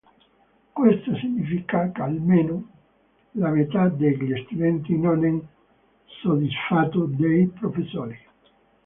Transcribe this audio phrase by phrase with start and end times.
[0.73, 2.67] Questo significa che "almeno"
[3.33, 5.39] la metà degli studenti non è
[6.23, 8.17] soddisfatto dei professori.